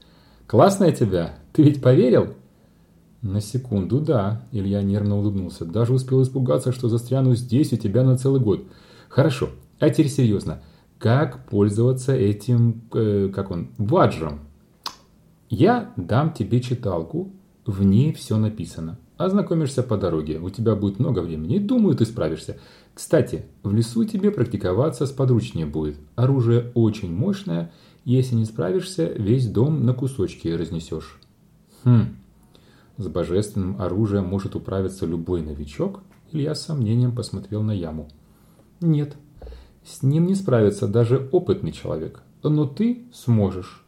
«Классная 0.46 0.92
тебя! 0.92 1.36
Ты 1.54 1.62
ведь 1.62 1.80
поверил?» 1.80 2.34
На 3.22 3.40
секунду, 3.40 3.98
да. 3.98 4.42
Илья 4.52 4.82
нервно 4.82 5.16
улыбнулся. 5.16 5.64
Даже 5.64 5.94
успел 5.94 6.22
испугаться, 6.22 6.70
что 6.70 6.90
застряну 6.90 7.34
здесь 7.34 7.72
у 7.72 7.76
тебя 7.78 8.02
на 8.02 8.18
целый 8.18 8.42
год. 8.42 8.64
Хорошо, 9.08 9.48
а 9.78 9.88
теперь 9.88 10.10
серьезно. 10.10 10.60
Как 10.98 11.48
пользоваться 11.48 12.14
этим, 12.14 12.82
э, 12.92 13.30
как 13.34 13.50
он, 13.50 13.70
ваджем? 13.78 14.51
Я 15.54 15.92
дам 15.98 16.32
тебе 16.32 16.62
читалку, 16.62 17.30
в 17.66 17.84
ней 17.84 18.14
все 18.14 18.38
написано. 18.38 18.98
Ознакомишься 19.18 19.82
по 19.82 19.98
дороге, 19.98 20.38
у 20.38 20.48
тебя 20.48 20.74
будет 20.74 20.98
много 20.98 21.18
времени, 21.18 21.58
думаю, 21.58 21.94
ты 21.94 22.06
справишься. 22.06 22.58
Кстати, 22.94 23.44
в 23.62 23.74
лесу 23.74 24.06
тебе 24.06 24.30
практиковаться 24.30 25.04
сподручнее 25.04 25.66
будет. 25.66 25.98
Оружие 26.16 26.72
очень 26.72 27.14
мощное, 27.14 27.70
если 28.06 28.34
не 28.34 28.46
справишься, 28.46 29.04
весь 29.04 29.46
дом 29.46 29.84
на 29.84 29.92
кусочки 29.92 30.48
разнесешь. 30.48 31.20
Хм, 31.84 32.16
с 32.96 33.06
божественным 33.08 33.78
оружием 33.78 34.24
может 34.24 34.56
управиться 34.56 35.04
любой 35.04 35.42
новичок? 35.42 36.00
Илья 36.30 36.54
с 36.54 36.64
сомнением 36.64 37.14
посмотрел 37.14 37.62
на 37.62 37.72
яму. 37.72 38.08
Нет, 38.80 39.16
с 39.84 40.02
ним 40.02 40.28
не 40.28 40.34
справится 40.34 40.88
даже 40.88 41.28
опытный 41.30 41.72
человек. 41.72 42.22
Но 42.42 42.64
ты 42.64 43.04
сможешь. 43.12 43.81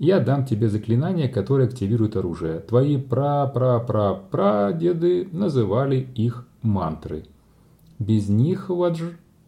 Я 0.00 0.18
дам 0.18 0.44
тебе 0.46 0.68
заклинание, 0.70 1.28
которое 1.28 1.68
активирует 1.68 2.16
оружие. 2.16 2.60
Твои 2.60 2.96
пра-пра-пра-прадеды 2.96 5.28
называли 5.30 6.08
их 6.14 6.46
мантры. 6.62 7.26
Без 7.98 8.30
них, 8.30 8.70
Вадж, 8.70 9.02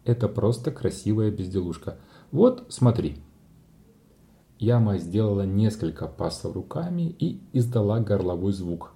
это 0.05 0.27
просто 0.27 0.69
красивая 0.69 1.31
безделушка. 1.31 1.97
Вот, 2.31 2.67
смотри. 2.69 3.15
Яма 4.59 4.99
сделала 4.99 5.41
несколько 5.41 6.05
пасов 6.05 6.53
руками 6.53 7.15
и 7.17 7.41
издала 7.51 7.99
горловой 7.99 8.53
звук. 8.53 8.93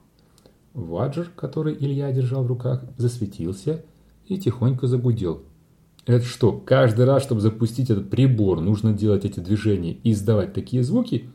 Ваджер, 0.76 1.32
который 1.36 1.74
Илья 1.74 2.12
держал 2.12 2.44
в 2.44 2.48
руках, 2.48 2.84
засветился 2.98 3.84
и 4.28 4.38
тихонько 4.38 4.86
загудел. 4.86 5.42
Это 6.06 6.24
что, 6.24 6.52
каждый 6.52 7.06
раз, 7.06 7.24
чтобы 7.24 7.42
запустить 7.42 7.90
этот 7.90 8.12
прибор, 8.12 8.62
нужно 8.62 8.94
делать 8.94 9.26
эти 9.26 9.40
движения 9.40 9.94
и 10.04 10.12
издавать 10.12 10.54
такие 10.54 10.84
звуки? 10.84 11.32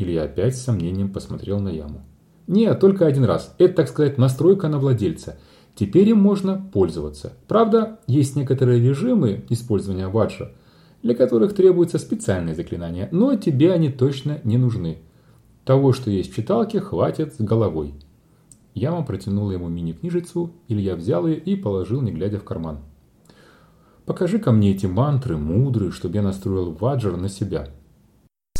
Илья 0.00 0.22
опять 0.22 0.56
с 0.56 0.62
сомнением 0.62 1.12
посмотрел 1.12 1.60
на 1.60 1.68
яму. 1.68 2.00
Нет, 2.46 2.80
только 2.80 3.06
один 3.06 3.24
раз. 3.24 3.54
Это, 3.58 3.74
так 3.74 3.88
сказать, 3.88 4.16
настройка 4.16 4.68
на 4.68 4.78
владельца. 4.78 5.38
Теперь 5.74 6.08
им 6.08 6.18
можно 6.18 6.70
пользоваться. 6.72 7.34
Правда, 7.46 8.00
есть 8.06 8.34
некоторые 8.34 8.80
режимы 8.80 9.44
использования 9.50 10.08
ваджа, 10.08 10.52
для 11.02 11.14
которых 11.14 11.54
требуются 11.54 11.98
специальные 11.98 12.54
заклинания, 12.54 13.10
но 13.12 13.36
тебе 13.36 13.74
они 13.74 13.90
точно 13.90 14.40
не 14.42 14.56
нужны. 14.56 14.98
Того, 15.66 15.92
что 15.92 16.10
есть 16.10 16.32
в 16.32 16.36
читалке, 16.36 16.80
хватит 16.80 17.34
с 17.34 17.38
головой. 17.38 17.92
Яма 18.72 19.04
протянула 19.04 19.52
ему 19.52 19.68
мини-книжицу, 19.68 20.50
Илья 20.68 20.96
взял 20.96 21.26
ее 21.26 21.36
и 21.36 21.56
положил, 21.56 22.00
не 22.00 22.10
глядя 22.10 22.38
в 22.38 22.44
карман. 22.44 22.78
«Покажи-ка 24.06 24.50
мне 24.50 24.72
эти 24.72 24.86
мантры, 24.86 25.36
мудрые, 25.36 25.92
чтобы 25.92 26.16
я 26.16 26.22
настроил 26.22 26.72
ваджер 26.72 27.18
на 27.18 27.28
себя». 27.28 27.68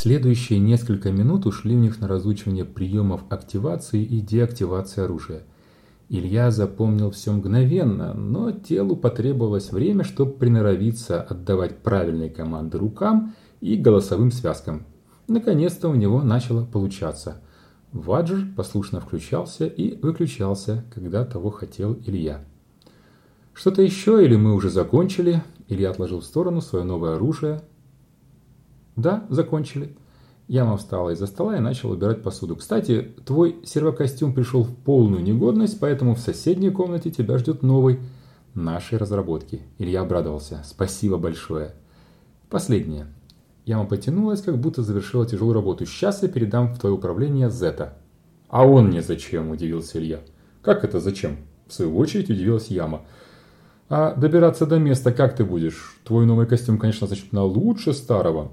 Следующие 0.02 0.58
несколько 0.58 1.12
минут 1.12 1.44
ушли 1.44 1.76
у 1.76 1.78
них 1.78 2.00
на 2.00 2.08
разучивание 2.08 2.64
приемов 2.64 3.20
активации 3.28 4.02
и 4.02 4.22
деактивации 4.22 5.02
оружия. 5.02 5.42
Илья 6.08 6.50
запомнил 6.50 7.10
все 7.10 7.32
мгновенно, 7.32 8.14
но 8.14 8.50
телу 8.50 8.96
потребовалось 8.96 9.72
время, 9.72 10.04
чтобы 10.04 10.32
приноровиться 10.32 11.20
отдавать 11.20 11.82
правильные 11.82 12.30
команды 12.30 12.78
рукам 12.78 13.34
и 13.60 13.76
голосовым 13.76 14.32
связкам. 14.32 14.86
Наконец-то 15.28 15.90
у 15.90 15.94
него 15.94 16.22
начало 16.22 16.64
получаться– 16.64 17.42
Ваджер 17.92 18.46
послушно 18.56 19.00
включался 19.00 19.66
и 19.66 19.96
выключался, 20.00 20.84
когда 20.94 21.24
того 21.24 21.50
хотел 21.50 21.98
Илья. 22.06 22.44
«Что-то 23.52 23.82
еще 23.82 24.24
или 24.24 24.36
мы 24.36 24.54
уже 24.54 24.70
закончили?» 24.70 25.42
Илья 25.68 25.90
отложил 25.90 26.20
в 26.20 26.24
сторону 26.24 26.60
свое 26.60 26.84
новое 26.84 27.16
оружие. 27.16 27.62
«Да, 29.00 29.24
закончили». 29.30 29.96
Яма 30.46 30.76
встала 30.76 31.10
из-за 31.10 31.26
стола 31.26 31.56
и 31.56 31.60
начал 31.60 31.90
убирать 31.90 32.22
посуду. 32.22 32.56
«Кстати, 32.56 33.12
твой 33.24 33.56
сервокостюм 33.64 34.34
пришел 34.34 34.64
в 34.64 34.74
полную 34.74 35.22
негодность, 35.22 35.80
поэтому 35.80 36.14
в 36.14 36.18
соседней 36.18 36.70
комнате 36.70 37.10
тебя 37.10 37.38
ждет 37.38 37.62
новый 37.62 38.00
нашей 38.54 38.98
разработки». 38.98 39.62
Илья 39.78 40.02
обрадовался. 40.02 40.62
«Спасибо 40.64 41.16
большое». 41.16 41.72
Последнее. 42.50 43.06
Яма 43.64 43.86
потянулась, 43.86 44.42
как 44.42 44.58
будто 44.58 44.82
завершила 44.82 45.24
тяжелую 45.24 45.54
работу. 45.54 45.86
«Сейчас 45.86 46.22
я 46.22 46.28
передам 46.28 46.74
в 46.74 46.78
твое 46.78 46.94
управление 46.94 47.48
Зета». 47.48 47.94
«А 48.48 48.66
он 48.66 48.88
мне 48.88 49.00
зачем?»– 49.00 49.50
удивился 49.52 49.98
Илья. 49.98 50.20
«Как 50.60 50.84
это 50.84 51.00
зачем?»– 51.00 51.36
в 51.68 51.72
свою 51.72 51.96
очередь 51.96 52.28
удивилась 52.28 52.66
Яма. 52.66 53.02
«А 53.88 54.14
добираться 54.14 54.66
до 54.66 54.78
места 54.78 55.12
как 55.12 55.36
ты 55.36 55.44
будешь? 55.44 55.96
Твой 56.04 56.26
новый 56.26 56.46
костюм, 56.46 56.76
конечно, 56.76 57.06
значительно 57.06 57.44
лучше 57.44 57.92
старого. 57.92 58.50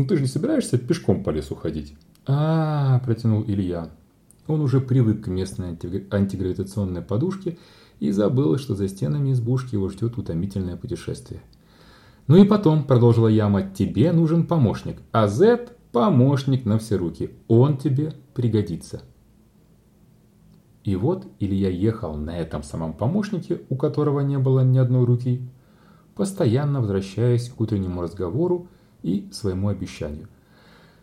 Но 0.00 0.06
ты 0.06 0.16
же 0.16 0.22
не 0.22 0.28
собираешься 0.28 0.78
пешком 0.78 1.22
по 1.22 1.28
лесу 1.28 1.54
ходить?» 1.54 1.94
«А-а-а!»– 2.26 2.98
протянул 3.04 3.44
Илья. 3.46 3.90
Он 4.46 4.62
уже 4.62 4.80
привык 4.80 5.24
к 5.24 5.28
местной 5.28 5.72
антигравитационной 6.10 7.02
подушке 7.02 7.58
и 7.98 8.10
забыл, 8.10 8.56
что 8.56 8.74
за 8.74 8.88
стенами 8.88 9.32
избушки 9.32 9.74
его 9.74 9.90
ждет 9.90 10.16
утомительное 10.16 10.78
путешествие. 10.78 11.42
Ну 12.28 12.36
и 12.36 12.46
потом, 12.46 12.84
продолжила 12.84 13.28
Яма, 13.28 13.62
тебе 13.62 14.10
нужен 14.12 14.46
помощник, 14.46 15.02
а 15.12 15.28
Z– 15.28 15.68
помощник 15.92 16.64
на 16.64 16.78
все 16.78 16.96
руки. 16.96 17.32
Он 17.46 17.76
тебе 17.76 18.14
пригодится. 18.32 19.02
И 20.82 20.96
вот 20.96 21.26
Илья 21.40 21.68
ехал 21.68 22.16
на 22.16 22.38
этом 22.38 22.62
самом 22.62 22.94
помощнике, 22.94 23.60
у 23.68 23.76
которого 23.76 24.20
не 24.20 24.38
было 24.38 24.60
ни 24.60 24.78
одной 24.78 25.04
руки, 25.04 25.46
постоянно 26.14 26.80
возвращаясь 26.80 27.50
к 27.50 27.60
утреннему 27.60 28.00
разговору 28.00 28.68
и 29.02 29.28
своему 29.32 29.68
обещанию. 29.68 30.28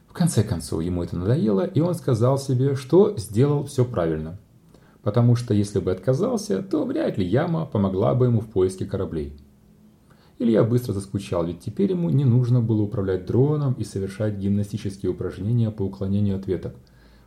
В 0.07 0.13
конце 0.13 0.43
концов, 0.43 0.81
ему 0.81 1.03
это 1.03 1.17
надоело, 1.17 1.65
и 1.65 1.79
он 1.79 1.93
сказал 1.93 2.37
себе, 2.37 2.75
что 2.75 3.15
сделал 3.17 3.65
все 3.65 3.85
правильно. 3.85 4.39
Потому 5.03 5.35
что 5.35 5.53
если 5.53 5.79
бы 5.79 5.91
отказался, 5.91 6.61
то 6.63 6.83
вряд 6.85 7.17
ли 7.17 7.25
Яма 7.25 7.65
помогла 7.65 8.15
бы 8.15 8.25
ему 8.25 8.41
в 8.41 8.47
поиске 8.47 8.85
кораблей. 8.85 9.33
Илья 10.39 10.63
быстро 10.63 10.93
заскучал, 10.93 11.45
ведь 11.45 11.61
теперь 11.61 11.91
ему 11.91 12.09
не 12.09 12.23
нужно 12.23 12.61
было 12.61 12.83
управлять 12.83 13.25
дроном 13.25 13.73
и 13.73 13.83
совершать 13.83 14.37
гимнастические 14.37 15.11
упражнения 15.11 15.71
по 15.71 15.83
уклонению 15.83 16.37
от 16.37 16.45
веток. 16.45 16.75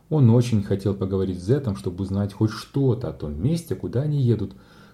Он 0.09 0.29
очень 0.29 0.63
хотел 0.63 0.93
поговорить 0.93 1.41
с 1.41 1.45
Зетом, 1.45 1.75
чтобы 1.75 2.03
узнать 2.03 2.33
хоть 2.33 2.51
что-то 2.51 3.09
о 3.09 3.13
том 3.13 3.41
месте, 3.41 3.75
куда 3.75 4.01
они 4.01 4.21
едут, 4.21 4.53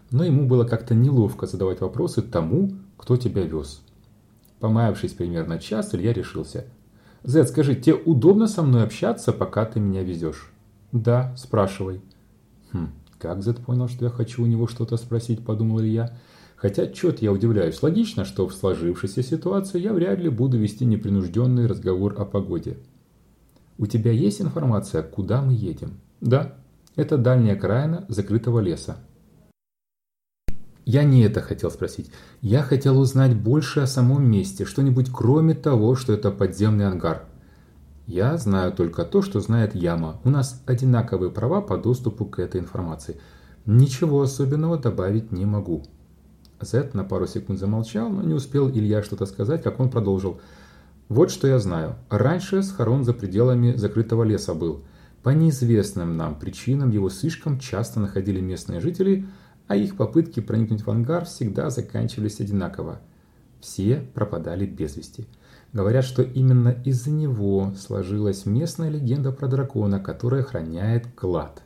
но 0.10 0.24
ему 0.24 0.48
было 0.48 0.64
как-то 0.64 0.96
неловко 0.96 1.46
задавать 1.46 1.82
вопросы 1.82 2.22
тому, 2.22 2.72
кто 2.98 3.18
тебя 3.18 3.44
вез. 3.44 3.82
Помаявшись 4.60 5.14
примерно 5.14 5.60
час, 5.60 5.94
Илья 5.94 6.14
решился. 6.14 6.66
Зет, 7.24 7.50
скажи, 7.50 7.76
тебе 7.76 7.96
удобно 7.96 8.48
со 8.48 8.64
мной 8.64 8.84
общаться, 8.84 9.34
пока 9.34 9.66
ты 9.66 9.80
меня 9.80 10.04
везешь? 10.04 10.52
Да, 10.92 11.36
спрашивай. 11.36 12.02
Хм, 12.72 12.90
как 13.20 13.44
Зет 13.44 13.58
понял, 13.60 13.88
что 13.88 14.06
я 14.06 14.12
хочу 14.12 14.44
у 14.44 14.48
него 14.48 14.68
что-то 14.68 14.98
спросить, 14.98 15.46
подумал 15.46 15.80
я. 15.82 16.18
Хотя, 16.56 16.88
чё-то 16.88 17.24
я 17.24 17.32
удивляюсь. 17.32 17.84
Логично, 17.84 18.26
что 18.26 18.48
в 18.48 18.54
сложившейся 18.54 19.22
ситуации 19.22 19.80
я 19.80 19.94
вряд 19.94 20.20
ли 20.20 20.30
буду 20.30 20.58
вести 20.58 20.86
непринужденный 20.86 21.68
разговор 21.68 22.16
о 22.18 22.26
погоде. 22.26 22.78
У 23.78 23.86
тебя 23.86 24.12
есть 24.12 24.42
информация, 24.42 25.04
куда 25.04 25.42
мы 25.42 25.54
едем? 25.54 26.00
Да, 26.20 26.56
это 26.96 27.18
дальняя 27.18 27.56
окраина 27.56 28.06
закрытого 28.08 28.60
леса. 28.60 28.98
Я 30.88 31.04
не 31.04 31.24
это 31.24 31.42
хотел 31.42 31.70
спросить. 31.70 32.10
Я 32.40 32.64
хотел 32.64 32.98
узнать 32.98 33.36
больше 33.36 33.82
о 33.82 33.88
самом 33.88 34.24
месте, 34.32 34.64
что-нибудь 34.64 35.12
кроме 35.12 35.54
того, 35.54 35.96
что 35.96 36.14
это 36.14 36.32
подземный 36.32 36.88
ангар. 36.88 37.26
Я 38.06 38.38
знаю 38.38 38.72
только 38.72 39.04
то, 39.04 39.22
что 39.22 39.42
знает 39.42 39.76
Яма. 39.76 40.22
У 40.24 40.30
нас 40.30 40.64
одинаковые 40.66 41.30
права 41.30 41.60
по 41.60 41.78
доступу 41.78 42.24
к 42.24 42.40
этой 42.40 42.62
информации. 42.62 43.20
Ничего 43.66 44.22
особенного 44.22 44.78
добавить 44.78 45.34
не 45.34 45.46
могу. 45.46 45.84
Зет 46.62 46.94
на 46.94 47.04
пару 47.04 47.28
секунд 47.28 47.60
замолчал, 47.60 48.08
но 48.08 48.22
не 48.22 48.34
успел 48.34 48.70
Илья 48.70 49.04
что-то 49.04 49.26
сказать, 49.26 49.62
как 49.64 49.82
он 49.82 49.90
продолжил. 49.90 50.40
Вот 51.10 51.32
что 51.32 51.50
я 51.50 51.60
знаю. 51.60 51.96
Раньше 52.10 52.64
схорон 52.64 53.04
за 53.04 53.12
пределами 53.12 53.74
закрытого 53.76 54.24
леса 54.24 54.54
был. 54.54 54.86
По 55.22 55.32
неизвестным 55.32 56.16
нам 56.16 56.40
причинам 56.40 56.92
его 56.92 57.10
слишком 57.10 57.60
часто 57.60 58.00
находили 58.00 58.40
местные 58.40 58.80
жители– 58.80 59.26
а 59.68 59.76
их 59.76 59.98
попытки 59.98 60.40
проникнуть 60.40 60.86
в 60.86 60.90
ангар 60.90 61.26
всегда 61.26 61.70
заканчивались 61.70 62.40
одинаково. 62.40 63.00
Все 63.60 63.98
пропадали 64.14 64.66
без 64.66 64.96
вести. 64.96 65.28
Говорят, 65.74 66.06
что 66.06 66.22
именно 66.22 66.70
из-за 66.86 67.12
него 67.12 67.74
сложилась 67.78 68.46
местная 68.46 68.90
легенда 68.90 69.32
про 69.32 69.48
дракона, 69.48 70.00
которая 70.00 70.42
охраняет 70.42 71.08
клад. 71.16 71.62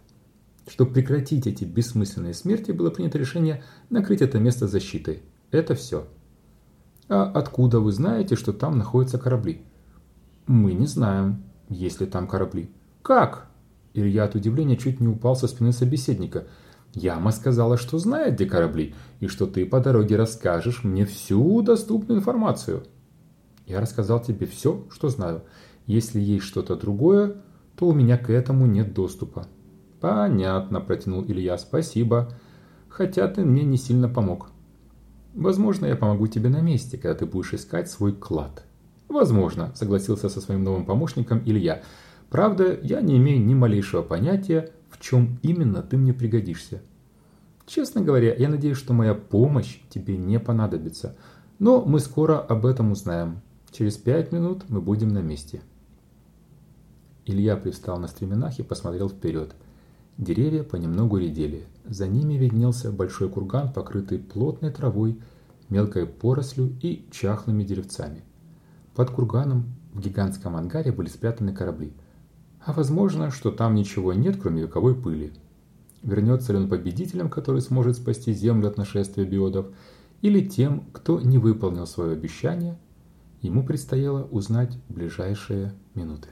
Чтобы 0.68 0.94
прекратить 0.94 1.48
эти 1.48 1.64
бессмысленные 1.64 2.34
смерти, 2.34 2.72
было 2.72 2.90
принято 2.90 3.18
решение 3.18 3.64
накрыть 3.90 4.22
это 4.22 4.40
место 4.40 4.68
защитой. 4.68 5.22
Это 5.52 5.76
все. 5.76 6.08
А 7.10 7.24
откуда 7.24 7.80
вы 7.80 7.92
знаете, 7.92 8.36
что 8.36 8.54
там 8.54 8.78
находятся 8.78 9.20
корабли? 9.20 9.62
Мы 10.48 10.74
не 10.74 10.88
знаем, 10.88 11.44
есть 11.70 12.00
ли 12.00 12.08
там 12.08 12.28
корабли. 12.28 12.72
Как? 13.02 13.48
Илья 13.94 14.24
от 14.24 14.36
удивления 14.36 14.78
чуть 14.78 15.02
не 15.02 15.08
упал 15.08 15.36
со 15.36 15.48
спины 15.48 15.72
собеседника– 15.72 16.48
Яма 16.94 17.32
сказала, 17.32 17.78
что 17.78 17.98
знает, 17.98 18.36
где 18.36 18.46
корабли, 18.46 18.96
и 19.20 19.28
что 19.28 19.48
ты 19.48 19.66
по 19.66 19.80
дороге 19.80 20.18
расскажешь 20.18 20.84
мне 20.84 21.06
всю 21.06 21.62
доступную 21.62 22.20
информацию. 22.20 22.84
Я 23.66 23.80
рассказал 23.80 24.22
тебе 24.22 24.46
все, 24.46 24.86
что 24.90 25.10
знаю. 25.10 25.44
Если 25.86 26.20
есть 26.20 26.46
что-то 26.46 26.76
другое, 26.76 27.38
то 27.78 27.88
у 27.88 27.94
меня 27.94 28.18
к 28.18 28.30
этому 28.30 28.66
нет 28.66 28.94
доступа. 28.94 29.48
Понятно, 30.02 30.82
протянул 30.82 31.24
Илья, 31.24 31.58
спасибо. 31.58 32.34
Хотя 32.90 33.28
ты 33.28 33.46
мне 33.46 33.64
не 33.64 33.78
сильно 33.78 34.10
помог. 34.10 34.50
Возможно, 35.34 35.86
я 35.86 35.96
помогу 35.96 36.28
тебе 36.28 36.50
на 36.50 36.60
месте, 36.60 36.98
когда 36.98 37.16
ты 37.16 37.26
будешь 37.26 37.54
искать 37.54 37.90
свой 37.90 38.12
клад. 38.12 38.66
Возможно, 39.08 39.72
согласился 39.76 40.28
со 40.28 40.42
своим 40.42 40.64
новым 40.64 40.86
помощником 40.86 41.42
Илья. 41.46 41.84
Правда, 42.30 42.78
я 42.82 43.02
не 43.02 43.18
имею 43.18 43.44
ни 43.46 43.54
малейшего 43.54 44.02
понятия, 44.02 44.72
в 44.92 45.00
чем 45.00 45.40
именно 45.42 45.82
ты 45.82 45.98
мне 45.98 46.14
пригодишься. 46.14 46.82
Честно 47.66 48.02
говоря, 48.02 48.36
я 48.36 48.50
надеюсь, 48.50 48.78
что 48.78 48.94
моя 48.94 49.16
помощь 49.16 49.80
тебе 49.90 50.18
не 50.18 50.40
понадобится, 50.40 51.16
но 51.60 51.84
мы 51.84 52.00
скоро 52.00 52.40
об 52.40 52.66
этом 52.66 52.92
узнаем. 52.92 53.42
Через 53.72 53.98
пять 53.98 54.32
минут 54.32 54.66
мы 54.68 54.82
будем 54.82 55.10
на 55.10 55.20
месте. 55.20 55.62
Илья 57.26 57.56
привстал 57.56 57.98
на 58.00 58.08
стременах 58.08 58.60
и 58.60 58.64
посмотрел 58.64 59.10
вперед. 59.10 59.56
Деревья 60.18 60.64
понемногу 60.64 61.18
редели. 61.18 61.64
За 61.86 62.08
ними 62.08 62.34
виднелся 62.34 62.92
большой 62.92 63.30
курган, 63.30 63.72
покрытый 63.72 64.20
плотной 64.20 64.72
травой, 64.72 65.18
мелкой 65.70 66.06
порослью 66.06 66.76
и 66.82 67.08
чахлыми 67.12 67.64
деревцами. 67.64 68.24
Под 68.94 69.12
курганом 69.12 69.66
в 69.94 70.02
гигантском 70.02 70.58
ангаре 70.58 70.92
были 70.92 71.08
спрятаны 71.08 71.54
корабли– 71.54 71.94
а 72.66 72.74
возможно, 72.74 73.32
что 73.32 73.52
там 73.52 73.76
ничего 73.76 74.14
нет, 74.14 74.38
кроме 74.42 74.64
вековой 74.64 74.96
пыли. 74.96 75.34
Вернется 76.04 76.52
ли 76.52 76.60
он 76.60 76.70
победителем, 76.70 77.30
который 77.30 77.62
сможет 77.62 77.98
спасти 77.98 78.34
Землю 78.34 78.68
от 78.68 78.78
нашествия 78.78 79.26
биодов, 79.26 79.68
или 80.22 80.48
тем, 80.48 80.86
кто 80.92 81.20
не 81.20 81.38
выполнил 81.38 81.88
свое 81.88 82.14
обещание, 82.14 82.78
ему 83.42 83.66
предстояло 83.66 84.24
узнать 84.24 84.78
в 84.88 84.94
ближайшие 84.94 85.74
минуты. 85.96 86.30